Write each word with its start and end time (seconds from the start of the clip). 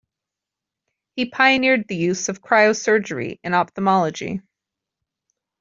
He 1.15 1.27
pioneered 1.29 1.87
the 1.87 1.95
use 1.95 2.27
of 2.27 2.41
cryosurgery 2.41 3.39
in 3.43 3.53
ophthalmology. 3.53 4.41